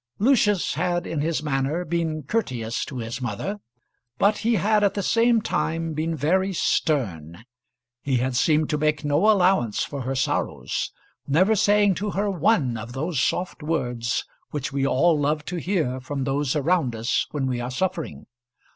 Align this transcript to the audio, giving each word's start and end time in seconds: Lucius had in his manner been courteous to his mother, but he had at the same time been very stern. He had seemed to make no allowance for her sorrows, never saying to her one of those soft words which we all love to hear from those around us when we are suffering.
Lucius 0.17 0.73
had 0.73 1.05
in 1.05 1.21
his 1.21 1.43
manner 1.43 1.85
been 1.85 2.23
courteous 2.23 2.83
to 2.85 2.97
his 2.97 3.21
mother, 3.21 3.59
but 4.17 4.39
he 4.39 4.55
had 4.55 4.83
at 4.83 4.95
the 4.95 5.03
same 5.03 5.43
time 5.43 5.93
been 5.93 6.15
very 6.15 6.51
stern. 6.51 7.45
He 8.01 8.17
had 8.17 8.35
seemed 8.35 8.67
to 8.71 8.79
make 8.79 9.05
no 9.05 9.29
allowance 9.29 9.83
for 9.83 10.01
her 10.01 10.15
sorrows, 10.15 10.91
never 11.27 11.55
saying 11.55 11.93
to 12.01 12.09
her 12.17 12.31
one 12.31 12.77
of 12.77 12.93
those 12.93 13.21
soft 13.23 13.61
words 13.61 14.25
which 14.49 14.73
we 14.73 14.87
all 14.87 15.19
love 15.19 15.45
to 15.45 15.57
hear 15.57 15.99
from 15.99 16.23
those 16.23 16.55
around 16.55 16.95
us 16.95 17.27
when 17.29 17.45
we 17.45 17.61
are 17.61 17.69
suffering. 17.69 18.25